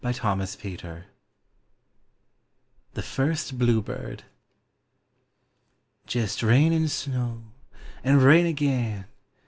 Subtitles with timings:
[0.03, 1.05] ANIMATE NATURE.
[2.95, 4.23] THE FIRST BLUE BIRD.
[6.07, 7.43] Jest rain and snow!
[8.03, 9.05] and rain again!